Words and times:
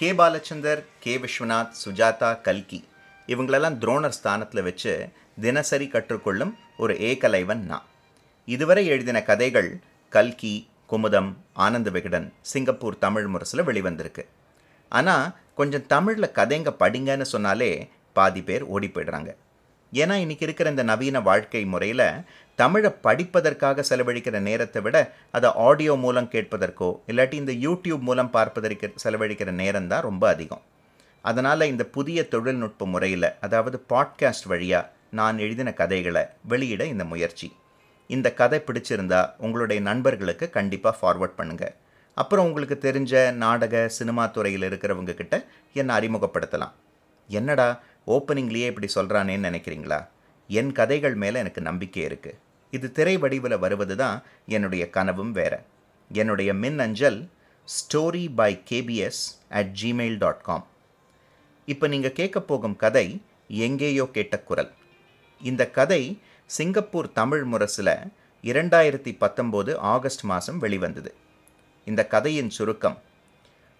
K 0.00 0.12
Balachander 0.12 0.84
K 1.00 1.18
Viswanath 1.18 1.72
Sujatha 1.84 2.40
கல்கி 2.40 2.84
இவங்களெல்லாம் 3.26 3.74
துரோணர் 3.82 4.16
ஸ்தானத்தில் 4.18 4.62
வச்சு 4.62 5.08
தினசரி 5.40 5.86
கற்றுக்கொள்ளும் 5.86 6.54
ஒரு 6.76 6.94
ஏகலைவன் 6.94 7.62
நான். 7.64 7.84
இதுவரை 8.46 8.86
எழுதின 8.86 9.22
கதைகள் 9.22 9.80
கல்கி 10.08 10.68
குமுதம் 10.90 11.36
ஆனந்த 11.52 11.90
விகடன் 11.90 12.32
சிங்கப்பூர் 12.40 12.98
தமிழ் 12.98 13.24
முரசில் 13.24 13.66
வெளிவந்திருக்கு. 13.66 14.24
ஆனால் 14.88 15.34
கொஞ்சம் 15.54 15.86
தமிழில் 15.86 16.34
கதைங்க 16.34 16.74
படிங்கன்னு 16.80 17.28
சொன்னாலே 17.34 17.90
பாதி 18.12 18.42
பேர் 18.42 18.62
ஓடி 18.62 18.90
போயிடுறாங்க. 18.94 19.34
ஏன்னா 19.92 20.14
இன்னைக்கு 20.14 20.44
இருக்கிற 20.46 20.70
இந்த 20.70 20.82
நவீன 20.82 21.20
வாழ்க்கை 21.20 21.62
முறையில் 21.64 22.06
தமிழை 22.54 22.90
படிப்பதற்காக 23.06 23.84
செலவழிக்கிற 23.88 24.36
நேரத்தை 24.40 24.80
விட 24.82 24.96
அதை 25.36 25.48
ஆடியோ 25.68 25.94
மூலம் 25.94 26.28
கேட்பதற்கோ 26.34 26.90
இல்லாட்டி 27.10 27.36
இந்த 27.42 27.52
யூடியூப் 27.66 28.04
மூலம் 28.08 28.30
பார்ப்பதற்கு 28.30 28.88
செலவழிக்கிற 29.04 29.50
நேரம் 29.62 29.88
தான் 29.92 30.06
ரொம்ப 30.08 30.24
அதிகம். 30.28 30.62
அதனால் 31.24 31.70
இந்த 31.72 31.84
புதிய 31.96 32.28
தொழில்நுட்ப 32.34 32.86
முறையில் 32.86 33.28
அதாவது 33.40 33.78
பாட்காஸ்ட் 33.92 34.48
வழியாக 34.52 34.90
நான் 35.10 35.38
எழுதின 35.38 35.72
கதைகளை 35.80 36.24
வெளியிட 36.52 36.82
இந்த 36.84 37.04
முயற்சி. 37.04 37.48
இந்த 38.10 38.28
கதை 38.40 38.60
பிடிச்சிருந்தா 38.66 39.22
உங்களுடைய 39.38 39.80
நண்பர்களுக்கு 39.82 40.46
கண்டிப்பாக 40.50 40.98
ஃபார்வர்ட் 41.00 41.38
பண்ணுங்கள் 41.40 41.74
அப்புறம் 42.16 42.46
உங்களுக்கு 42.46 42.76
தெரிஞ்ச 42.86 43.14
நாடக 43.42 43.74
சினிமா 43.98 44.26
துறையில் 44.26 44.66
இருக்கிறவங்க 44.70 45.12
கிட்ட 45.14 45.34
என்னை 45.72 45.92
அறிமுகப்படுத்தலாம். 45.98 46.74
என்னடா 47.28 47.68
ஓப்பனிங்லேயே 48.14 48.68
இப்படி 48.72 48.88
சொல்கிறானேன்னு 48.94 49.48
நினைக்கிறீங்களா? 49.48 50.00
என் 50.50 50.72
கதைகள் 50.78 51.16
மேலே 51.22 51.36
எனக்கு 51.42 51.60
நம்பிக்கை 51.68 52.02
இருக்குது 52.08 52.38
இது 52.76 52.86
திரை 52.96 53.14
வடிவில் 53.22 53.62
வருவது 53.64 53.94
தான் 54.02 54.16
என்னுடைய 54.56 54.84
கனவும் 54.96 55.32
வேற. 55.38 55.54
என்னுடைய 56.10 56.50
மின் 56.62 56.80
அஞ்சல் 56.84 57.18
story 57.68 58.24
by 58.38 58.52
KPS 58.70 59.22
at 59.58 59.72
Gmail 59.82 60.18
dot 60.22 60.42
com 60.48 60.64
இப்போ 61.72 61.86
நீங்கள் 61.92 62.16
கேட்க 62.18 62.38
போகும் 62.50 62.76
கதை 62.82 63.06
எங்கேயோ 63.66 64.04
கேட்ட 64.16 64.34
குரல். 64.48 64.72
இந்த 65.40 65.62
கதை 65.78 66.02
சிங்கப்பூர் 66.56 67.08
தமிழ் 67.18 67.44
முரசில் 67.52 67.94
இரண்டாயிரத்தி 68.44 69.12
பத்தொம்போது 69.22 69.72
ஆகஸ்ட் 69.94 70.24
மாதம் 70.30 70.58
வெளிவந்தது. 70.58 71.10
இந்த 71.86 72.02
கதையின் 72.14 72.52
சுருக்கம் 72.56 72.98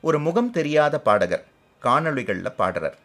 ஒரு 0.06 0.18
முகம் 0.26 0.50
தெரியாத 0.58 0.94
பாடகர் 1.08 1.46
காணொளிகளில் 1.82 2.58
பாடுறார். 2.58 2.98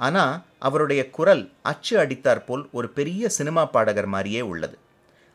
ஆனால் 0.00 0.34
அவருடைய 0.58 1.02
குரல் 1.16 1.42
அச்சு 1.70 1.94
அடித்தாற்போல் 1.98 2.64
ஒரு 2.78 2.88
பெரிய 2.98 3.28
சினிமா 3.28 3.62
பாடகர் 3.74 4.10
மாதிரியே 4.14 4.42
உள்ளது. 4.52 4.76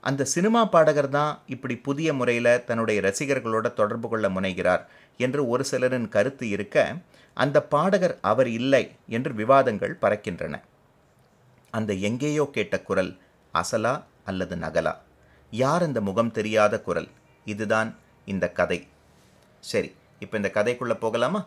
அந்த 0.03 0.25
சினிமா 0.33 0.61
பாடகர் 0.65 1.09
தான் 1.09 1.33
இப்படி 1.53 1.75
புதிய 1.87 2.13
முறையில் 2.13 2.63
தன்னுடைய 2.67 3.01
ரசிகர்களோட 3.01 3.67
தொடர்பு 3.79 4.07
கொள்ள 4.09 4.29
முனைகிறார் 4.29 4.83
என்று 5.17 5.41
ஒரு 5.53 5.63
சிலரின் 5.71 6.07
கருத்து 6.15 6.45
இருக்க 6.49 6.85
அந்த 7.37 7.57
பாடகர் 7.73 8.15
அவர் 8.31 8.49
இல்லை 8.59 8.83
என்று 9.17 9.31
விவாதங்கள் 9.33 9.99
பறக்கின்றன. 10.03 10.55
அந்த 11.71 11.91
எங்கேயோ 11.93 12.45
கேட்ட 12.55 12.75
குரல் 12.79 13.11
அசலா 13.53 13.93
அல்லது 14.29 14.55
நகலா? 14.55 14.93
யார் 15.51 15.83
அந்த 15.83 16.01
முகம் 16.01 16.31
தெரியாத 16.31 16.75
குரல்? 16.81 17.09
இதுதான் 17.45 17.89
இந்த 18.25 18.45
கதை. 18.59 18.79
சரி 19.63 19.89
இப்போ 20.19 20.35
இந்த 20.37 20.49
கதைக்குள்ளே 20.57 20.97
போகலாமா? 21.05 21.41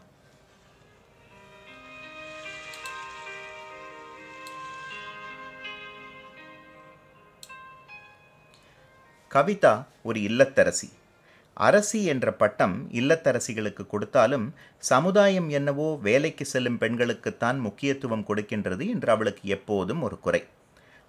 கவிதா 9.34 9.74
ஒரு 10.02 10.18
இல்லத்தரசி. 10.20 10.88
அரசி 11.56 12.00
என்ற 12.12 12.26
பட்டம் 12.32 12.74
இல்லத்தரசிகளுக்கு 13.00 13.84
கொடுத்தாலும் 13.86 14.46
சமுதாயம் 14.90 15.48
என்னவோ 15.48 15.88
வேலைக்கு 16.06 16.44
செல்லும் 16.44 16.78
பெண்களுக்குத்தான் 16.82 17.58
முக்கியத்துவம் 17.58 18.26
கொடுக்கின்றது 18.28 18.84
என்று 18.94 19.10
அவளுக்கு 19.14 19.44
எப்போதும் 19.56 20.02
ஒரு 20.02 20.18
குறை. 20.26 20.42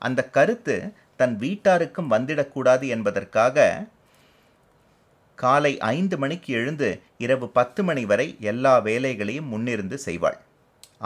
அந்த 0.02 0.24
கருத்து 0.38 0.75
தன் 1.16 1.35
வீட்டாருக்கும் 1.44 2.12
வந்திடக்கூடாது 2.16 2.88
என்பதற்காக 2.96 3.68
காலை 5.35 5.74
ஐந்து 5.80 6.18
மணிக்கு 6.18 6.53
எழுந்து 6.53 6.90
இரவு 7.18 7.47
பத்து 7.50 7.84
மணி 7.84 8.06
வரை 8.06 8.28
எல்லா 8.52 8.74
வேலைகளையும் 8.88 9.52
முன்னிருந்து 9.53 9.97
செய்வாள். 10.08 10.40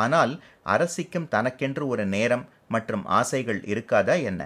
ஆனால் 0.04 0.34
அரசிக்கும் 0.64 1.28
தனக்கென்று 1.36 1.88
ஒரு 1.88 2.06
நேரம் 2.16 2.46
மற்றும் 2.68 3.06
ஆசைகள் 3.20 3.62
இருக்காதா 3.74 4.16
என்ன? 4.24 4.42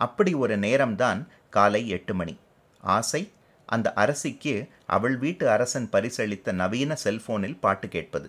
அப்படி 0.00 0.32
ஒரு 0.42 0.54
நேரம்தான் 0.64 1.20
காலை 1.56 1.82
எட்டு 1.96 2.14
மணி. 2.14 2.34
ஆசை 2.80 3.22
அந்த 3.68 3.88
அரசிக்கு 4.02 4.54
அவள் 4.96 5.16
வீட்டு 5.16 5.44
அரசன் 5.50 5.88
பரிசளித்த 5.92 6.52
நவீன 6.60 6.92
செல்போனில் 7.04 7.60
பாட்டு 7.64 7.88
கேட்பது. 7.88 8.28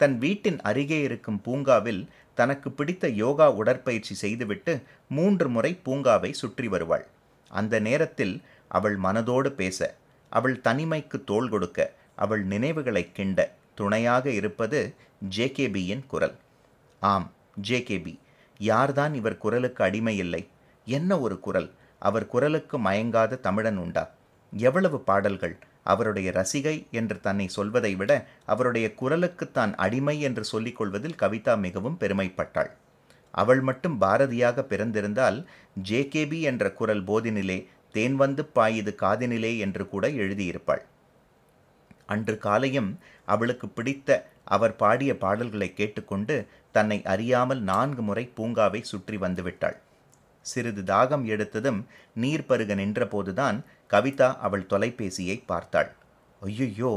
தன் 0.00 0.16
வீட்டின் 0.18 0.58
அருகே 0.70 0.98
இருக்கும் 1.08 1.40
பூங்காவில் 1.46 2.02
தனக்கு 2.38 2.68
பிடித்த 2.70 3.04
யோகா 3.22 3.46
உடற்பயிற்சி 3.60 4.14
செய்துவிட்டு 4.14 4.72
மூன்று 5.08 5.46
முறை 5.48 5.72
பூங்காவை 5.86 6.30
சுற்றி 6.40 6.68
வருவாள். 6.68 7.06
அந்த 7.50 7.74
நேரத்தில் 7.88 8.34
அவள் 8.70 8.96
மனதோடு 9.06 9.50
பேச 9.60 9.88
அவள் 10.32 10.56
தனிமைக்கு 10.66 11.18
தோள் 11.30 11.48
கொடுக்க 11.48 11.78
அவள் 12.24 12.42
நினைவுகளை 12.52 13.04
கிண்ட 13.16 13.38
துணையாக 13.74 14.26
இருப்பது 14.38 14.78
ஜேகேபியின் 15.36 16.04
குரல். 16.12 16.36
ஆம் 17.02 17.26
ஜேகேபி 17.68 18.14
யார்தான் 18.60 19.14
இவர் 19.14 19.42
குரலுக்கு 19.44 19.82
அடிமை 19.84 20.14
இல்லை 20.24 20.42
என்ன 20.88 21.10
ஒரு 21.20 21.36
குரல்? 21.40 21.68
அவர் 22.02 22.26
குரலுக்கு 22.26 22.76
மயங்காத 22.78 23.40
தமிழன் 23.46 23.78
உண்டா? 23.84 24.04
எவ்வளவு 24.52 24.98
பாடல்கள்? 25.00 25.54
அவருடைய 25.84 26.28
ரசிகை 26.30 26.74
என்று 26.90 27.16
தன்னை 27.20 27.46
சொல்வதை 27.48 27.90
விட 27.94 28.12
அவருடைய 28.46 28.86
குரலுக்கு 28.94 29.46
தான் 29.50 29.72
அடிமை 29.76 30.14
என்று 30.20 30.42
சொல்லிக் 30.44 30.78
கொள்வதில் 30.78 31.18
கவிதா 31.22 31.54
மிகவும் 31.58 31.96
பெருமைப்பட்டாள். 32.00 32.70
அவள் 33.34 33.60
மட்டும் 33.60 33.96
பாரதியாக 34.00 34.62
பிறந்திருந்தால் 34.62 35.38
ஜேகேபி 35.88 36.38
என்ற 36.50 36.64
குரல் 36.72 37.02
போதினிலே 37.10 37.58
தேன் 37.94 38.16
வந்து 38.16 38.42
பாயுது 38.54 38.94
காதினிலே 39.02 39.52
என்று 39.58 39.84
கூட 39.88 40.04
எழுதியிருப்பாள். 40.22 40.82
அன்று 42.06 42.36
காலையும் 42.38 42.90
அவளுக்கு 43.28 43.66
பிடித்த 43.68 44.10
அவர் 44.56 44.74
பாடிய 44.76 45.12
பாடல்களை 45.16 45.68
கேட்டுக்கொண்டு 45.72 46.36
தன்னை 46.74 46.98
அறியாமல் 47.14 47.62
நான்கு 47.70 48.02
முறை 48.02 48.24
பூங்காவை 48.36 48.80
சுற்றி 48.92 49.16
வந்துவிட்டாள் 49.16 49.76
சிறிது 50.46 50.82
தாகம் 50.82 51.24
எடுத்ததும் 51.26 51.80
நீர் 52.14 52.46
பருக 52.46 52.74
நின்றபோதுதான் 52.74 53.58
கவிதா 53.90 54.36
அவள் 54.38 54.66
தொலைபேசியை 54.66 55.44
பார்த்தாள். 55.46 55.90
ஐயையோ! 56.42 56.92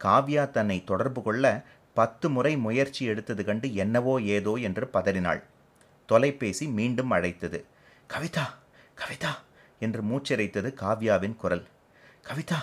காவ்யா 0.00 0.50
தன்னை 0.50 0.84
தொடர்பு 0.84 1.22
கொள்ள 1.22 1.44
பத்து 1.96 2.30
முறை 2.30 2.56
முயற்சி 2.56 3.04
எடுத்தது 3.04 3.44
கண்டு 3.44 3.74
என்னவோ 3.74 4.20
ஏதோ 4.28 4.54
என்று 4.60 4.86
பதறினாள். 4.86 5.42
தொலைபேசி 6.08 6.66
மீண்டும் 6.68 7.10
அழைத்தது. 7.10 7.58
கவிதா! 8.10 8.46
கவிதா! 8.96 9.32
என்று 9.80 10.02
மூச்சரைத்தது 10.02 10.70
காவ்யாவின் 10.74 11.36
குரல். 11.36 11.64
கவிதா! 12.24 12.60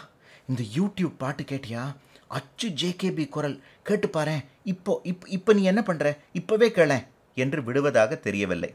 இந்த 0.47 0.63
யூடியூப் 0.75 1.17
பாட்டு 1.17 1.43
கேட்டியா? 1.43 1.83
அச்சு 2.27 2.67
ஜேகேபி 2.81 3.29
குரல். 3.29 3.57
கேட்டு 3.83 4.09
பாரு. 4.09 4.35
இப்போ 4.63 5.01
இப் 5.03 5.27
இப்போ 5.27 5.53
நீ 5.53 5.63
என்ன 5.63 5.81
பண்ணுற 5.81 6.07
இப்போவே 6.33 6.71
கேள 6.71 6.93
என்று 7.37 7.63
விடுவதாக 7.63 8.15
தெரியவில்லை. 8.17 8.71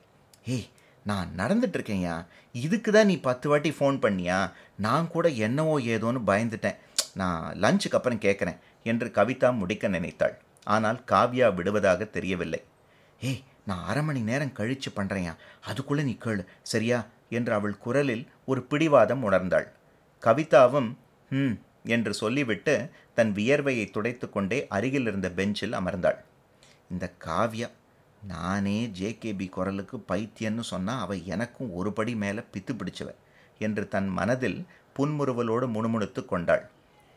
ஏய் 0.47 0.67
நான் 1.11 1.31
நடந்துட்டு 1.41 1.77
இருக்கேயா 1.79 2.15
இதுக்கு 2.65 2.91
தான் 2.93 3.09
நீ 3.11 3.17
பத்து 3.29 3.47
வாட்டி 3.49 3.71
ஃபோன் 3.79 3.97
பண்ணியா? 4.05 4.39
நான் 4.87 5.11
கூட 5.15 5.27
என்னவோ 5.47 5.75
ஏதோன்னு 5.95 6.21
பயந்துட்டேன். 6.31 6.79
நான் 7.21 7.43
லஞ்சுக்கு 7.63 7.99
அப்புறம் 7.99 8.23
கேட்குறேன் 8.27 8.61
என்று 8.91 9.09
கவிதா 9.19 9.49
முடிக்க 9.61 9.89
நினைத்தாள். 9.89 10.35
ஆனால் 10.67 10.99
காவ்யா 11.13 11.49
விடுவதாக 11.55 12.05
தெரியவில்லை. 12.17 12.61
ஏய் 13.21 13.43
நான் 13.69 13.85
அரை 13.91 14.03
மணி 14.03 14.21
நேரம் 14.31 14.57
கழித்து 14.59 14.91
பண்ணுறேயா 14.97 15.33
அதுக்குள்ளே 15.71 16.03
நீ 16.03 16.17
கேளு 16.25 16.43
சரியா? 16.73 16.99
என்று 17.37 17.53
அவள் 17.59 17.77
குரலில் 17.85 18.25
ஒரு 18.51 18.61
பிடிவாதம் 18.71 19.23
உணர்ந்தாள். 19.29 19.69
கவிதாவும் 20.23 20.91
ம் 21.31 21.55
என்று 21.95 22.13
சொல்லிவிட்டு 22.15 22.75
தன் 23.15 23.33
வியர்வையை 23.39 23.87
துடைத்து 23.91 24.27
கொண்டே 24.31 24.59
அருகில் 24.77 25.07
இருந்த 25.11 25.29
பெஞ்சில் 25.39 25.75
அமர்ந்தாள். 25.81 26.19
இந்த 26.93 27.07
காவ்யா 27.27 27.69
நானே 28.27 28.91
ஜேகேபி 28.99 29.49
குரலுக்கு 29.49 30.05
பைத்தியன்னு 30.09 30.61
சொன்னால் 30.61 31.01
அவள் 31.01 31.23
எனக்கும் 31.23 31.75
ஒரு 31.75 31.93
படி 31.93 32.17
மேலே 32.17 32.39
பித்து 32.39 32.73
பிடிச்சவ 32.73 33.15
என்று 33.59 33.89
தன் 33.89 34.09
மனதில் 34.09 34.67
புன்முறுவலோடு 34.99 35.67
முணுமுணுத்து 35.69 36.25
கொண்டாள். 36.25 36.71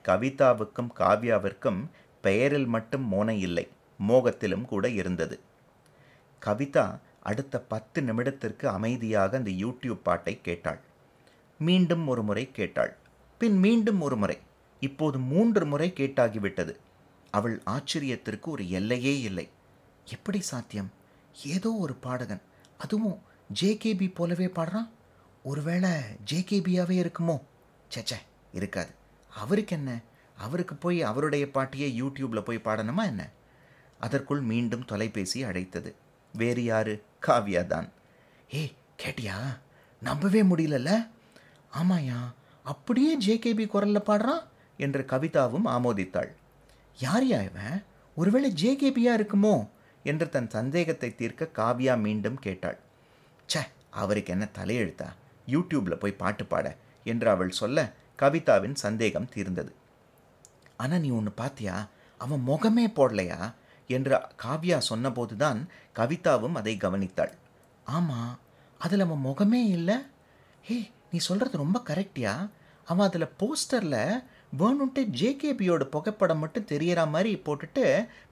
கவிதாவுக்கும் 0.04 0.90
காவ்யாவிற்கும் 0.98 1.86
பெயரில் 2.22 2.66
மட்டும் 2.66 3.12
மோனை 3.12 3.38
இல்லை 3.40 3.68
மோகத்திலும் 4.08 4.66
கூட 4.66 4.90
இருந்தது. 4.90 5.40
கவிதா 6.46 7.00
அடுத்த 7.22 7.62
பத்து 7.62 8.02
நிமிடத்திற்கு 8.02 8.66
அமைதியாக 8.66 9.38
அந்த 9.38 9.52
யூடியூப் 9.52 10.04
பாட்டை 10.04 10.42
கேட்டாள். 10.42 10.80
மீண்டும் 11.60 12.08
ஒரு 12.08 12.24
முறை 12.24 12.52
கேட்டாள். 12.52 12.96
பின் 13.38 13.58
மீண்டும் 13.58 14.02
ஒரு 14.02 14.18
முறை. 14.18 14.38
இப்போது 14.80 15.20
மூன்று 15.20 15.66
முறை 15.66 15.94
கேட்டாகிவிட்டது. 15.96 16.76
அவள் 17.32 17.62
ஆச்சரியத்திற்கு 17.66 18.46
ஒரு 18.46 18.70
எல்லையே 18.70 19.20
இல்லை. 19.20 19.50
எப்படி 20.10 20.42
சாத்தியம்? 20.42 20.92
ஏதோ 21.46 21.74
ஒரு 21.74 21.94
பாடகன். 21.96 22.42
அதுவும் 22.78 23.22
ஜேகேபி 23.62 24.14
போலவே 24.14 24.46
பாடுறான்? 24.46 24.90
ஒருவேளை 25.44 25.90
ஜேகேபியாவே 26.32 26.96
இருக்குமோ? 27.06 27.42
சேச்சே 27.96 28.18
இருக்காது. 28.52 28.90
அவருக்கு 29.36 29.76
என்ன? 29.76 30.00
அவருக்கு 30.38 30.76
போய் 30.76 31.04
அவருடைய 31.04 31.52
பாட்டியை 31.52 32.04
யூடியூப்பில் 32.04 32.42
போய் 32.42 32.62
பாடணுமா 32.66 33.06
என்ன? 33.06 33.30
அதற்குள் 34.00 34.42
மீண்டும் 34.42 34.86
தொலைபேசி 34.86 35.44
அழைத்தது. 35.44 35.96
வேறு 36.34 36.64
யாரு? 36.64 37.04
காவியா 37.28 37.66
தான். 37.66 37.92
ஏய் 38.50 38.76
கேட்டியா? 39.04 39.60
நம்பவே 40.02 40.42
முடியலல்ல? 40.42 41.10
ஆமாயா 41.82 42.34
அப்படியே 42.64 43.18
ஜேகேபி 43.18 43.68
குரலில் 43.68 44.08
பாடுறான்? 44.08 44.44
என்று 44.78 45.06
கவிதாவும் 45.08 45.66
ஆமோதித்தாள். 45.66 46.32
யார் 47.00 47.24
யா 47.24 47.50
இவன்? 47.50 47.84
ஒருவேளை 48.16 48.52
ஜேகேபியா 48.52 49.22
இருக்குமோ? 49.22 49.68
என்று 50.12 50.26
தன் 50.36 50.50
சந்தேகத்தை 50.50 51.10
தீர்க்க 51.20 51.56
காவ்யா 51.60 51.94
மீண்டும் 52.06 52.40
கேட்டாள். 52.46 52.78
ச்சே 53.50 53.62
அவருக்கு 54.02 54.32
என்ன 54.36 54.46
தலையெழுத்தா? 54.58 55.08
யூடியூப்பில் 55.54 56.02
போய் 56.02 56.20
பாட்டு 56.22 56.46
பாட 56.46 56.66
என்று 57.04 57.28
அவள் 57.30 57.58
சொல்ல 57.62 57.86
கவிதாவின் 58.22 58.78
சந்தேகம் 58.86 59.32
தீர்ந்தது. 59.36 59.72
ஆனால் 60.78 61.02
நீ 61.04 61.10
ஒன்று 61.20 61.32
பார்த்தியா 61.38 61.76
அவன் 62.22 62.44
முகமே 62.48 62.86
போடலையா? 62.98 63.42
என்று 63.90 64.16
காவ்யா 64.44 64.78
சொன்னபோதுதான் 64.90 65.60
கவிதாவும் 66.00 66.58
அதை 66.60 66.74
கவனித்தாள். 66.78 67.34
ஆமாம் 67.88 68.34
அதில் 68.82 69.04
அவன் 69.06 69.26
முகமே 69.26 69.62
இல்லை? 69.78 69.98
ஹே 70.66 70.78
நீ 71.12 71.18
சொல்கிறது 71.28 71.56
ரொம்ப 71.58 71.78
கரெக்டியா? 71.90 72.34
அவன் 72.88 73.08
அதில் 73.08 73.34
போஸ்டரில் 73.40 74.02
வேணுன்ட்டு 74.54 75.02
ஜேகேபியோட 75.20 75.84
புகைப்படம் 75.96 76.42
மட்டும் 76.44 76.70
தெரியற 76.72 77.00
மாதிரி 77.14 77.32
போட்டுட்டு 77.46 77.84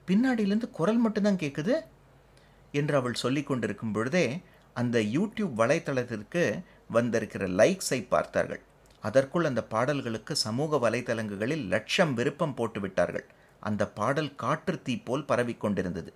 பின்னாடியிலேருந்து 0.08 0.68
குரல் 0.78 1.00
மட்டும்தான் 1.04 1.42
கேட்குது 1.42 1.74
என்று 2.72 2.94
அவள் 3.00 3.22
சொல்லி 3.24 3.42
கொண்டிருக்கும் 3.42 3.92
பொழுதே 3.92 4.26
அந்த 4.76 4.96
யூடியூப் 5.16 5.54
வலைத்தளத்திற்கு 5.60 6.42
வந்திருக்கிற 6.96 7.44
லைக்ஸை 7.60 8.00
பார்த்தார்கள். 8.14 8.62
அதற்குள் 9.02 9.48
அந்த 9.50 9.62
பாடல்களுக்கு 9.72 10.34
சமூக 10.36 10.78
வலைத்தளங்களில் 10.84 11.64
லட்சம் 11.72 12.12
விருப்பம் 12.14 12.54
போட்டு 12.54 12.80
விட்டார்கள். 12.80 13.26
அந்த 13.62 13.82
பாடல் 13.98 14.30
காற்று 14.42 14.76
தீ 14.82 14.94
போல் 14.98 15.28
பரவிக்கொண்டிருந்தது 15.28 16.10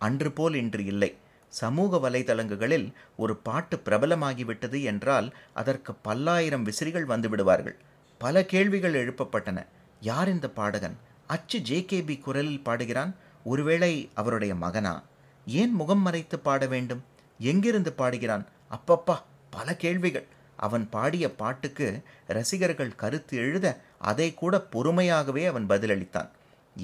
அன்று 0.00 0.30
போல் 0.32 0.54
இன்று 0.62 0.84
இல்லை. 0.92 1.10
சமூக 1.52 1.98
வலைதளங்களில் 2.04 2.86
ஒரு 3.16 3.34
பாட்டு 3.48 3.76
பிரபலமாகிவிட்டது 3.86 4.78
என்றால் 4.92 5.28
அதற்கு 5.52 5.92
பல்லாயிரம் 6.06 6.64
விசிறிகள் 6.68 7.04
வந்து 7.04 7.28
விடுவார்கள். 7.28 7.76
பல 8.18 8.44
கேள்விகள் 8.44 8.94
எழுப்பப்பட்டன. 8.94 9.66
யார் 10.00 10.28
இந்த 10.28 10.48
பாடகன்? 10.48 10.96
அச்சு 11.26 11.58
ஜேகேபி 11.58 12.20
குரலில் 12.20 12.62
பாடுகிறான் 12.64 13.14
ஒருவேளை 13.44 14.10
அவருடைய 14.14 14.54
மகனா? 14.54 15.02
ஏன் 15.46 15.72
முகம் 15.72 16.02
மறைத்து 16.02 16.38
பாட 16.38 16.66
வேண்டும்? 16.66 17.04
எங்கிருந்து 17.38 17.92
பாடுகிறான்? 17.92 18.46
அப்பப்பா 18.70 19.22
பல 19.50 19.76
கேள்விகள். 19.76 20.26
அவன் 20.56 20.88
பாடிய 20.88 21.34
பாட்டுக்கு 21.34 22.02
ரசிகர்கள் 22.26 22.94
கருத்து 22.94 23.36
எழுத 23.36 23.80
அதை 23.98 24.34
கூட 24.34 24.66
பொறுமையாகவே 24.72 25.46
அவன் 25.46 25.66
பதிலளித்தான். 25.66 26.28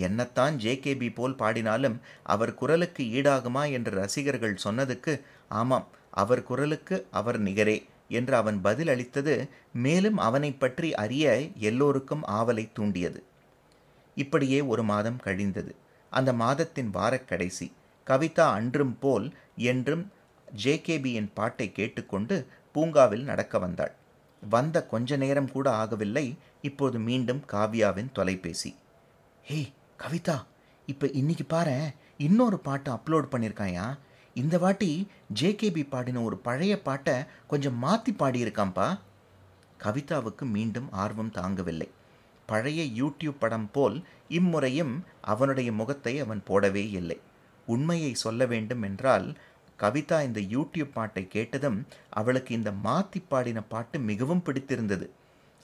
என்னத்தான் 0.00 0.56
ஜேகேபி 0.64 1.14
போல் 1.14 1.34
பாடினாலும் 1.34 2.00
அவர் 2.22 2.54
குரலுக்கு 2.54 3.04
ஈடாகுமா 3.04 3.72
என்று 3.72 3.90
ரசிகர்கள் 3.90 4.58
சொன்னதுக்கு 4.64 5.20
ஆமாம் 5.48 5.86
அவர் 6.10 6.42
குரலுக்கு 6.42 7.06
அவர் 7.10 7.42
நிகரே. 7.42 7.86
என்று 8.18 8.34
அவன் 8.40 8.58
பதில் 8.60 8.90
அளித்தது 8.94 9.34
மேலும் 9.84 10.18
அவனை 10.28 10.50
பற்றி 10.52 10.88
அறிய 11.02 11.34
எல்லோருக்கும் 11.68 12.24
ஆவலை 12.38 12.64
தூண்டியது. 12.72 13.20
இப்படியே 14.16 14.58
ஒரு 14.72 14.82
மாதம் 14.82 15.20
கழிந்தது. 15.26 15.72
அந்த 16.12 16.30
மாதத்தின் 16.42 16.90
வாரக்கடைசி 16.94 17.68
கவிதா 18.06 18.46
அன்றும் 18.58 18.94
போல் 18.98 19.26
என்றும் 19.70 20.04
ஜேகேபியின் 20.48 21.30
பாட்டை 21.34 21.66
கேட்டுக்கொண்டு 21.72 22.36
பூங்காவில் 22.74 23.24
நடக்க 23.30 23.54
வந்தாள். 23.58 23.94
வந்த 24.42 24.76
கொஞ்ச 24.92 25.16
நேரம் 25.16 25.50
கூட 25.50 25.66
ஆகவில்லை. 25.82 26.26
இப்போது 26.68 26.96
மீண்டும் 27.08 27.42
காவ்யாவின் 27.52 28.10
தொலைபேசி. 28.12 28.70
ஹே 29.46 29.60
கவிதா 30.02 30.36
இப்போ 30.88 31.06
இன்னைக்கு 31.20 31.44
பாரு 31.44 31.74
இன்னொரு 32.18 32.58
பாட்டு 32.58 32.88
அப்லோட் 32.92 33.28
பண்ணியிருக்காயா 33.32 33.86
இந்த 34.36 34.58
வாட்டி 34.58 34.90
ஜேகேபி 35.40 35.82
பாடின 35.88 36.22
ஒரு 36.22 36.36
பழைய 36.36 36.82
பாட்டை 36.82 37.14
கொஞ்சம் 37.46 37.78
மாற்றி 37.78 38.12
பாடியிருக்காம்ப்பா 38.12 38.98
கவிதாவுக்கு 39.80 40.44
மீண்டும் 40.44 40.92
ஆர்வம் 40.92 41.32
தாங்கவில்லை. 41.38 41.88
பழைய 42.46 42.82
யூடியூப் 43.00 43.38
படம் 43.38 43.70
போல் 43.72 44.04
இம்முறையும் 44.28 45.04
அவனுடைய 45.20 45.72
முகத்தை 45.72 46.20
அவன் 46.20 46.42
போடவே 46.48 46.90
இல்லை. 46.90 47.18
உண்மையை 47.66 48.14
சொல்ல 48.14 48.46
வேண்டும் 48.46 48.82
என்றால் 48.82 49.36
கவிதா 49.78 50.22
இந்த 50.22 50.40
யூடியூப் 50.40 50.92
பாட்டை 50.92 51.28
கேட்டதும் 51.28 51.86
அவளுக்கு 52.10 52.54
இந்த 52.54 52.70
மாத்தி 52.70 53.20
பாடின 53.28 53.60
பாட்டு 53.62 53.98
மிகவும் 53.98 54.42
பிடித்திருந்தது. 54.42 55.06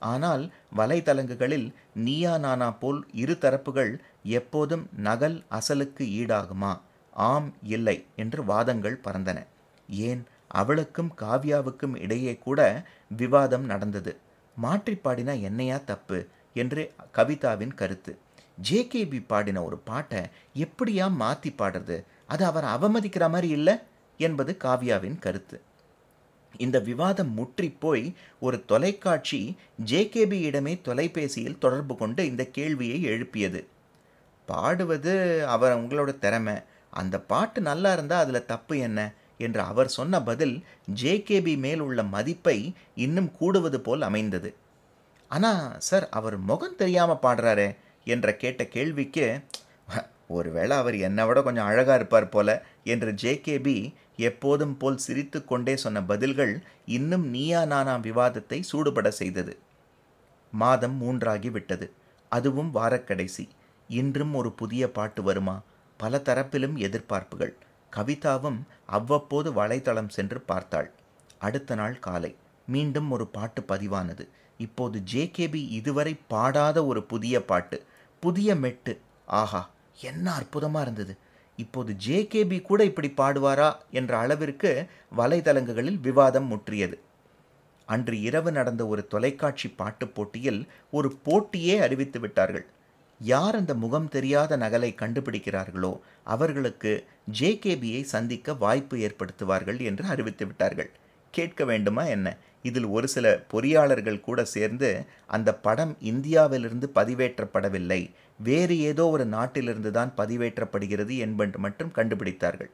ஆனால் 0.02 0.52
வலைதளங்குகளில் 0.76 1.68
நீயா 1.94 2.38
நானா 2.38 2.70
போல் 2.70 3.06
இரு 3.12 3.38
தரப்புகள் 3.44 3.92
எப்போதும் 4.22 4.88
நகல் 4.96 5.42
அசலுக்கு 5.48 6.04
ஈடாகுமா? 6.20 6.72
ஆம் 7.16 7.54
இல்லை 7.62 8.04
என்று 8.16 8.44
வாதங்கள் 8.44 9.00
பறந்தன. 9.04 9.46
ஏன்? 9.88 10.26
அவளுக்கும் 10.48 11.14
காவ்யாவுக்கும் 11.20 12.00
இடையே 12.00 12.36
கூட 12.36 12.86
விவாதம் 13.08 13.64
நடந்தது. 13.64 14.16
மாற்றி 14.56 14.92
பாடினா 14.92 15.40
என்னையா 15.40 15.76
தப்பு? 15.76 16.26
என்று 16.54 16.92
கவிதாவின் 17.14 17.74
கருத்து. 17.74 18.18
ஜேகேபி 18.70 19.24
பாடின 19.26 19.62
ஒரு 19.64 19.78
பாட்டை 19.78 20.20
எப்படியா 20.54 21.10
மாற்றி 21.10 21.54
பாடுறது? 21.58 22.04
அது 22.26 22.44
அவர் 22.44 22.64
அவமதிக்கிற 22.64 23.20
மாதிரி 23.20 23.48
இல்லை? 23.48 23.74
என்பது 24.18 24.56
காவ்யாவின் 24.64 25.18
கருத்து. 25.18 25.60
இந்த 26.56 26.80
விவாதம் 26.80 27.32
முற்றி 27.32 27.70
போய் 27.70 28.14
ஒரு 28.40 28.64
தொலைக்காட்சி 28.64 29.56
ஜேகேபியிடமே 29.86 30.80
தொலைபேசியில் 30.82 31.58
தொடர்பு 31.58 31.96
கொண்டு 31.96 32.26
இந்த 32.26 32.44
கேள்வியை 32.44 33.02
எழுப்பியது. 33.02 33.66
பாடுவது 34.46 35.46
அவர் 35.46 35.78
உங்களோட 35.78 36.18
திறமை. 36.18 36.54
அந்த 37.00 37.16
பாட்டு 37.30 37.60
நல்லா 37.60 37.90
இருந்தால் 37.92 38.22
அதில் 38.24 38.48
தப்பு 38.52 38.74
என்ன? 38.78 39.00
என்று 39.38 39.60
அவர் 39.60 39.88
சொன்ன 39.88 40.20
பதில் 40.22 40.54
ஜேகேபி 41.02 41.54
மேல் 41.64 41.82
உள்ள 41.86 42.00
மதிப்பை 42.14 42.58
இன்னும் 43.04 43.30
கூடுவது 43.38 43.78
போல் 43.80 44.02
அமைந்தது. 44.02 44.50
ஆனால் 45.30 45.62
சார் 45.78 46.06
அவர் 46.08 46.36
முகம் 46.50 46.76
தெரியாமல் 46.76 47.22
பாடுறாரே 47.22 47.68
என்ற 48.04 48.26
கேட்ட 48.36 48.62
கேள்விக்கு 48.66 49.26
ஒருவேளை 50.28 50.74
அவர் 50.76 50.96
என்னை 50.98 51.24
விட 51.26 51.38
கொஞ்சம் 51.42 51.68
அழகாக 51.70 51.98
இருப்பார் 51.98 52.28
போல 52.28 52.50
என்று 52.84 53.10
ஜேகேபி 53.22 53.76
எப்போதும் 54.28 54.74
போல் 54.76 55.02
சிரித்து 55.06 55.38
கொண்டே 55.44 55.74
சொன்ன 55.76 56.02
பதில்கள் 56.02 56.54
இன்னும் 56.96 57.26
நீயா 57.28 57.62
நானா 57.64 57.94
விவாதத்தை 58.06 58.58
சூடுபட 58.70 59.08
செய்தது. 59.20 59.54
மாதம் 60.52 60.96
மூன்றாகி 60.96 61.50
விட்டது. 61.50 61.86
அதுவும் 62.32 62.70
வாரக்கடைசி. 62.74 63.44
இன்றும் 63.88 64.34
ஒரு 64.34 64.50
புதிய 64.52 64.84
பாட்டு 64.90 65.22
வருமா? 65.22 65.56
பல 65.96 66.20
தரப்பிலும் 66.24 66.76
எதிர்பார்ப்புகள். 66.76 67.52
கவிதாவும் 67.96 68.58
அவ்வப்போது 68.86 69.52
வலைத்தளம் 69.52 70.08
சென்று 70.08 70.40
பார்த்தாள். 70.40 70.92
அடுத்த 71.38 71.74
நாள் 71.74 71.98
காலை. 71.98 72.36
மீண்டும் 72.66 73.10
ஒரு 73.10 73.26
பாட்டு 73.26 73.62
பதிவானது. 73.62 74.28
இப்போது 74.58 75.02
ஜேகேபி 75.12 75.54
இதுவரை 75.54 76.16
பாடாத 76.28 76.86
ஒரு 76.86 77.02
புதிய 77.02 77.44
பாட்டு. 77.44 77.84
புதிய 78.20 78.54
மெட்டு. 78.54 79.00
ஆஹா 79.26 79.70
என்ன 80.00 80.32
அற்புதமாக 80.32 80.90
இருந்தது. 80.90 81.16
இப்போது 81.56 81.96
ஜேகேபி 82.06 82.62
கூட 82.62 82.84
இப்படி 82.84 83.14
பாடுவாரா 83.16 83.74
என்ற 83.90 84.18
அளவிற்கு 84.18 84.86
வலைதளங்களில் 85.16 86.00
விவாதம் 86.00 86.52
முற்றியது. 86.52 86.98
அன்று 87.86 88.20
இரவு 88.20 88.52
நடந்த 88.52 88.86
ஒரு 88.86 89.06
தொலைக்காட்சி 89.06 89.68
பாட்டுப் 89.68 90.14
போட்டியில் 90.14 90.66
ஒரு 90.90 91.18
போட்டியே 91.24 91.80
அறிவித்து 91.80 92.20
விட்டார்கள். 92.20 92.66
யார் 93.20 93.54
அந்த 93.54 93.74
முகம் 93.74 94.08
தெரியாத 94.08 94.56
நகலை 94.56 94.90
கண்டுபிடிக்கிறார்களோ 94.94 96.00
அவர்களுக்கு 96.24 97.06
ஜேகேபியை 97.40 98.02
சந்திக்க 98.02 98.54
வாய்ப்பு 98.54 98.96
ஏற்படுத்துவார்கள் 98.96 99.80
என்று 99.80 100.04
அறிவித்து 100.06 100.46
விட்டார்கள். 100.46 100.90
கேட்க 101.30 101.64
வேண்டுமா 101.64 102.04
என்ன? 102.04 102.36
இதில் 102.62 102.86
ஒரு 102.86 103.08
சில 103.08 103.26
பொறியாளர்கள் 103.52 104.20
கூட 104.20 104.44
சேர்ந்து 104.44 105.06
அந்த 105.26 105.54
படம் 105.54 105.96
இந்தியாவிலிருந்து 106.00 106.90
பதிவேற்றப்படவில்லை. 106.94 108.10
வேறு 108.36 108.78
ஏதோ 108.80 109.08
ஒரு 109.08 109.24
நாட்டிலிருந்து 109.26 109.90
தான் 109.90 110.12
பதிவேற்றப்படுகிறது 110.16 111.16
என்பது 111.16 111.58
மட்டும் 111.58 111.92
கண்டுபிடித்தார்கள். 111.94 112.70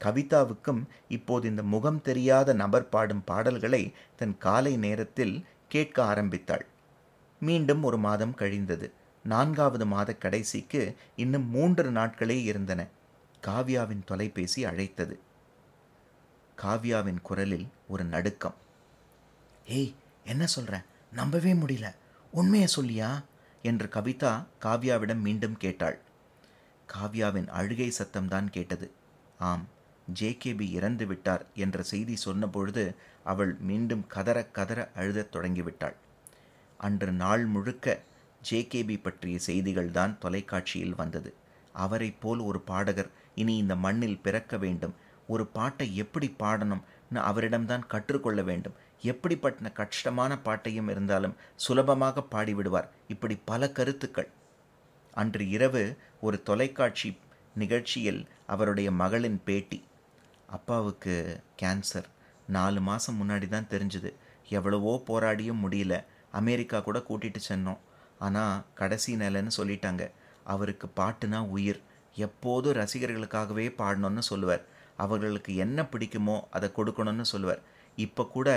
கவிதாவுக்கும் 0.00 0.82
இப்போது 1.08 1.48
இந்த 1.48 1.62
முகம் 1.62 2.02
தெரியாத 2.02 2.52
நபர் 2.52 2.88
பாடும் 2.88 3.24
பாடல்களை 3.24 3.92
தன் 4.16 4.38
காலை 4.38 4.76
நேரத்தில் 4.76 5.44
கேட்க 5.68 6.04
ஆரம்பித்தாள். 6.04 6.64
மீண்டும் 7.42 7.82
ஒரு 7.82 7.98
மாதம் 7.98 8.34
கழிந்தது. 8.34 8.92
நான்காவது 9.26 9.86
மாத 9.86 10.14
கடைசிக்கு 10.14 10.96
இன்னும் 11.16 11.50
மூன்று 11.50 11.90
நாட்களே 11.90 12.42
இருந்தன. 12.42 12.86
காவ்யாவின் 13.46 14.04
தொலைபேசி 14.04 14.64
அழைத்தது. 14.64 15.20
காவ்யாவின் 16.62 17.20
குரலில் 17.22 17.68
ஒரு 17.88 18.04
நடுக்கம். 18.04 18.54
ஏய் 19.66 19.94
என்ன 20.24 20.46
சொல்ற? 20.56 20.84
நம்பவே 21.12 21.52
முடியல. 21.52 21.94
உண்மையை 22.32 22.68
சொல்லியா? 22.76 23.24
என்று 23.62 23.86
கவிதா 23.86 24.44
காவ்யாவிடம் 24.62 25.20
மீண்டும் 25.20 25.56
கேட்டாள். 25.56 25.98
காவ்யாவின் 26.86 27.48
அழுகை 27.48 27.92
சத்தம்தான் 27.98 28.50
கேட்டது. 28.50 28.90
ஆம் 29.38 29.68
ஜேகேபி 30.20 30.70
இறந்து 30.70 31.06
விட்டார் 31.06 31.46
என்ற 31.54 31.82
செய்தி 31.82 32.16
சொன்னபொழுது 32.24 32.94
அவள் 33.24 33.54
மீண்டும் 33.54 34.06
கதற 34.06 34.46
கதற 34.46 34.90
அழுதத் 34.96 35.32
தொடங்கிவிட்டாள் 35.32 35.94
அன்று 36.78 37.12
நாள் 37.12 37.46
முழுக்க 37.46 38.00
ஜேகேபி 38.50 39.02
பற்றிய 39.02 39.38
செய்திகள்தான் 39.46 40.18
தொலைக்காட்சியில் 40.18 40.94
வந்தது. 40.96 41.34
அவரைப் 41.72 42.20
போல் 42.20 42.38
ஒரு 42.38 42.60
பாடகர் 42.60 43.10
இனி 43.34 43.56
இந்த 43.56 43.76
மண்ணில் 43.76 44.20
பிறக்க 44.20 44.56
வேண்டும். 44.56 44.94
ஒரு 45.28 45.46
பாட்டை 45.46 45.96
எப்படி 45.96 46.34
பாடணும்னு 46.38 47.14
அவரிடம்தான் 47.14 47.86
கற்றுக்கொள்ள 47.86 48.42
வேண்டும். 48.42 48.74
எப்படிப்பட்ட 49.02 49.70
கஷ்டமான 49.70 50.38
பாட்டையும் 50.38 50.88
இருந்தாலும் 50.88 51.36
சுலபமாக 51.56 52.26
பாடிவிடுவார். 52.30 52.88
இப்படி 53.08 53.38
பல 53.44 53.70
கருத்துக்கள். 53.70 54.28
அன்று 55.12 55.48
இரவு 55.48 55.98
ஒரு 56.20 56.42
தொலைக்காட்சி 56.42 57.18
நிகழ்ச்சியில் 57.54 58.28
அவருடைய 58.46 58.90
மகளின் 58.90 59.40
பேட்டி. 59.44 59.84
அப்பாவுக்கு 60.46 61.42
கேன்சர். 61.62 62.04
நாலு 62.46 62.80
மாதம் 62.80 63.18
முன்னாடி 63.22 63.48
தான் 63.48 63.66
தெரிஞ்சுது. 63.70 64.14
எவ்வளவோ 64.48 65.02
போராடியும் 65.06 65.62
முடியல. 65.68 66.04
அமெரிக்கா 66.32 66.80
கூட 66.80 66.98
கூட்டிகிட்டு 66.98 67.40
சென்னோம். 67.48 67.78
ஆனால் 68.18 68.62
கடைசி 68.74 69.12
நிலைன்னு 69.16 69.52
சொல்லிட்டாங்க. 69.58 70.04
அவருக்கு 70.44 70.86
பாட்டுனா 71.00 71.40
உயிர். 71.56 71.80
எப்போதும் 72.16 72.76
ரசிகர்களுக்காகவே 72.80 73.66
பாடணும்னு 73.80 74.22
சொல்லுவார். 74.30 74.64
அவர்களுக்கு 74.96 75.56
என்ன 75.56 75.88
பிடிக்குமோ 75.92 76.36
அதை 76.50 76.68
கொடுக்கணும்னு 76.76 77.26
சொல்லுவார். 77.32 77.62
இப்போ 77.98 78.22
கூட 78.26 78.48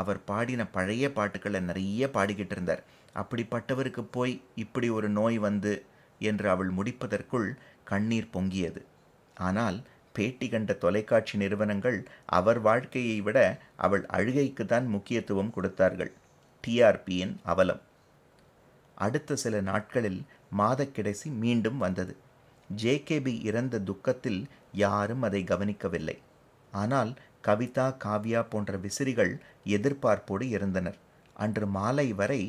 அவர் 0.00 0.20
பாடின 0.24 0.62
பழைய 0.66 1.04
பாட்டுக்களை 1.12 1.60
நிறைய 1.60 2.08
பாடிக்கிட்டு 2.16 2.54
இருந்தார். 2.56 2.82
அப்படிப்பட்டவருக்கு 3.14 4.02
போய் 4.16 4.34
இப்படி 4.54 4.88
ஒரு 4.88 5.08
நோய் 5.08 5.38
வந்து 5.38 5.72
என்று 6.18 6.46
அவள் 6.50 6.70
முடிப்பதற்குள் 6.70 7.48
கண்ணீர் 7.84 8.32
பொங்கியது. 8.34 8.82
ஆனால் 9.36 9.78
பேட்டி 10.12 10.46
கண்ட 10.48 10.72
தொலைக்காட்சி 10.72 11.36
நிறுவனங்கள் 11.42 11.98
அவர் 12.38 12.60
வாழ்க்கையை 12.60 13.20
விட 13.20 13.38
அவள் 13.76 14.04
அழுகைக்கு 14.06 14.66
தான் 14.66 14.86
முக்கியத்துவம் 14.86 15.50
கொடுத்தார்கள். 15.50 16.12
டிஆர்பியின் 16.64 17.34
அவலம். 17.42 17.82
அடுத்த 19.04 19.36
சில 19.42 19.54
நாட்களில் 19.70 20.20
மாதக்கிடைசி 20.60 21.28
மீண்டும் 21.42 21.78
வந்தது. 21.84 22.14
ஜேகேபி 22.82 23.34
இறந்த 23.48 23.80
துக்கத்தில் 23.88 24.40
யாரும் 24.84 25.24
அதை 25.28 25.40
கவனிக்கவில்லை. 25.52 26.16
ஆனால் 26.72 27.12
கவிதா 27.48 27.86
காவ்யா 28.04 28.40
போன்ற 28.52 28.72
விசிறிகள் 28.84 29.32
எதிர்பார்ப்போடு 29.76 30.46
இருந்தனர். 30.56 30.98
அன்று 31.36 31.66
மாலை 31.76 32.08
வரை 32.20 32.42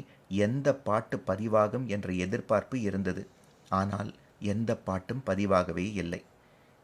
எந்த 0.46 0.68
பாட்டு 0.88 1.18
பதிவாகும் 1.30 1.86
என்ற 1.96 2.08
எதிர்பார்ப்பு 2.26 2.78
இருந்தது. 2.90 3.24
ஆனால் 3.72 4.12
எந்த 4.54 4.72
பாட்டும் 4.88 5.24
பதிவாகவே 5.30 5.86
இல்லை. 6.02 6.22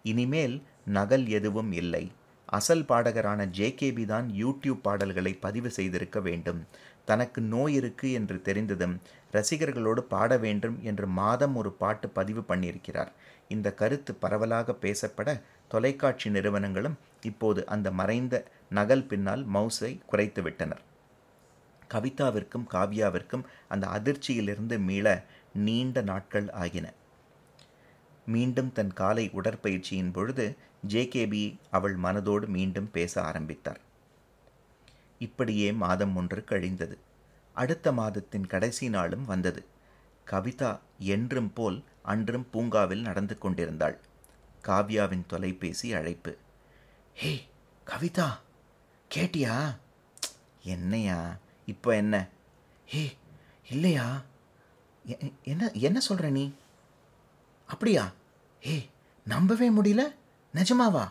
இனிமேல் 0.05 0.55
நகல் 0.97 1.25
எதுவும் 1.37 1.71
இல்லை. 1.81 2.03
அசல் 2.49 2.85
பாடகரான 2.91 3.41
ஜேகேபி 3.57 4.03
தான் 4.11 4.27
யூடியூப் 4.41 4.83
பாடல்களை 4.87 5.33
பதிவு 5.45 5.69
செய்திருக்க 5.77 6.19
வேண்டும். 6.27 6.61
தனக்கு 7.09 7.39
நோய் 7.53 7.75
இருக்கு 7.79 8.07
என்று 8.19 8.37
தெரிந்ததும் 8.47 8.95
ரசிகர்களோடு 9.33 9.99
பாட 9.99 10.37
வேண்டும் 10.37 10.79
என்று 10.83 11.07
மாதம் 11.07 11.55
ஒரு 11.55 11.71
பாட்டு 11.71 12.09
பதிவு 12.09 12.43
பண்ணியிருக்கிறார். 12.47 13.11
இந்த 13.47 13.73
கருத்து 13.73 14.15
பரவலாக 14.15 14.77
பேசப்பட 14.81 15.41
தொலைக்காட்சி 15.67 16.29
நிறுவனங்களும் 16.29 16.97
இப்போது 17.21 17.67
அந்த 17.67 17.91
மறைந்த 17.91 18.35
நகல் 18.69 19.07
பின்னால் 19.07 19.43
மவுஸை 19.47 19.91
குறைத்துவிட்டனர் 20.11 20.83
கவிதாவிற்கும் 21.93 22.65
காவ்யாவிற்கும் 22.71 23.43
அந்த 23.67 23.87
அதிர்ச்சியிலிருந்து 23.87 24.79
மீள 24.79 25.23
நீண்ட 25.53 26.01
நாட்கள் 26.01 26.49
ஆகின. 26.51 26.93
மீண்டும் 28.25 28.71
தன் 28.71 28.93
காலை 28.93 29.29
உடற்பயிற்சியின் 29.33 30.11
பொழுது 30.11 30.45
ஜேகேபி 30.87 31.57
அவள் 31.71 31.95
மனதோடு 31.97 32.47
மீண்டும் 32.47 32.89
பேச 32.91 33.23
ஆரம்பித்தார். 33.23 33.79
இப்படியே 35.19 35.71
மாதம் 35.71 36.15
ஒன்று 36.15 36.43
கழிந்தது. 36.43 36.97
அடுத்த 37.59 37.91
மாதத்தின் 37.91 38.47
கடைசி 38.47 38.89
நாளும் 38.89 39.25
வந்தது. 39.25 39.61
கவிதா 40.27 40.71
என்றும் 41.11 41.53
போல் 41.53 41.79
அன்றும் 42.03 42.47
பூங்காவில் 42.51 43.01
நடந்து 43.01 43.37
கொண்டிருந்தாள். 43.37 43.97
காவ்யாவின் 44.67 45.25
தொலைபேசி 45.27 45.93
அழைப்பு. 45.93 46.31
ஹே 47.13 47.31
கவிதா! 47.87 48.27
கேட்டியா? 49.11 49.55
என்னையா? 50.63 51.19
இப்போ 51.65 51.95
என்ன? 51.95 52.15
ஹே 52.85 53.03
இல்லையா? 53.69 54.07
என்ன 55.43 55.71
என்ன 55.79 55.99
சொல்கிற 55.99 56.29
நீ? 56.29 56.45
அப்படியா? 57.69 58.05
ஹே 58.63 58.75
நம்பவே 59.25 59.69
முடியல? 59.69 60.03
நிஜமாவா? 60.53 61.05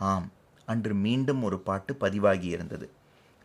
ஆம். 0.00 0.28
அன்று 0.68 0.94
மீண்டும் 0.96 1.42
ஒரு 1.42 1.58
பாட்டு 1.60 1.94
பதிவாகி 1.94 2.46
இருந்தது. 2.46 2.86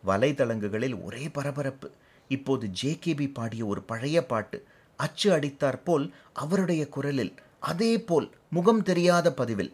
வலைதளங்குகளில் 0.04 1.04
ஒரே 1.04 1.30
பரபரப்பு. 1.30 1.88
இப்போது 2.28 2.70
ஜேகேபி 2.82 3.34
பாடிய 3.34 3.66
ஒரு 3.66 3.82
பழைய 3.82 4.26
பாட்டு 4.26 4.66
அச்சு 4.96 5.32
அடித்தார் 5.32 5.84
போல் 5.84 6.14
அவருடைய 6.34 6.90
குரலில் 6.90 7.34
அதே 7.60 8.00
போல் 8.00 8.32
முகம் 8.50 8.84
தெரியாத 8.84 9.34
பதிவில். 9.34 9.74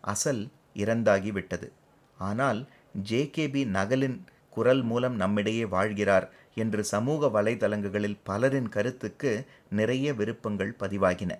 அசல் 0.00 0.48
இறந்தாகி 0.74 1.32
விட்டது. 1.32 1.72
ஆனால் 2.18 2.68
ஜேகேபி 3.10 3.66
நகலின் 3.66 4.24
குரல் 4.50 4.82
மூலம் 4.82 5.16
நம்மிடையே 5.16 5.64
வாழ்கிறார் 5.64 6.30
என்று 6.54 6.84
சமூக 6.84 7.42
வலைதளங்களில் 7.42 8.18
பலரின் 8.24 8.68
கருத்துக்கு 8.68 9.46
நிறைய 9.68 10.14
விருப்பங்கள் 10.14 10.76
பதிவாகின. 10.78 11.38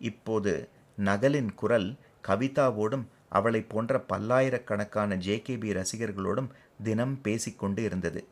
இப்போது 0.00 0.68
நகலின் 0.96 1.54
குரல் 1.54 1.96
கவிதாவோடும் 2.28 3.04
அவளை 3.28 3.62
போன்ற 3.62 4.00
பல்லாயிரக்கணக்கான 4.00 5.16
ஜேகேபி 5.16 5.68
ரசிகர்களோடும் 5.78 6.50
தினம் 6.82 7.20
பேசிக்கொண்டு 7.20 7.82
இருந்தது. 7.82 8.26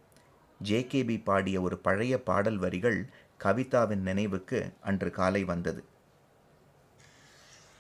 ஜேகேபி 0.65 1.25
பாடிய 1.25 1.61
ஒரு 1.61 1.77
பழைய 1.79 2.15
பாடல் 2.23 2.57
வரிகள் 2.57 2.99
கவிதாவின் 3.45 4.03
நினைவுக்கு 4.09 4.59
அன்று 4.81 5.11
காலை 5.11 5.45
வந்தது. 5.45 5.85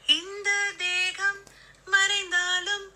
இந்த 0.09 0.51
தேகம் 0.79 1.41
மறைந்தாலும் 1.85 2.87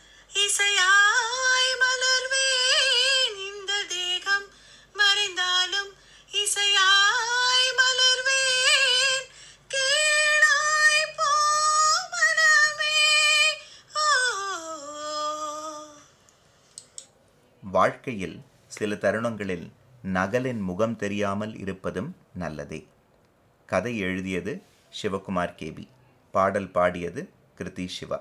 இசையாய் 0.44 1.74
மலர்வேன். 1.82 3.36
இந்த 3.48 3.72
தேகம் 3.88 4.46
மறைந்தாலும் 4.92 5.90
இசையாய் 6.42 7.70
மலர்வேன். 7.80 9.28
கேளாய் 9.74 11.04
போ 11.16 11.30
மனமே. 12.14 12.96
ஓ 13.94 14.08
வாழ்க்கையில் 17.62 18.40
சில 18.74 18.94
தருணங்களில் 18.94 19.66
நகலின் 20.16 20.60
முகம் 20.60 20.96
தெரியாமல் 20.96 21.52
இருப்பதும் 21.56 22.08
நல்லதே. 22.34 22.80
கதை 23.68 23.92
எழுதியது 23.98 24.52
சிவகுமார் 25.02 25.54
கேபி 25.60 25.84
பாடல் 26.34 26.70
பாடியது 26.70 27.22
கிருதி 27.58 27.86
சிவா. 27.96 28.18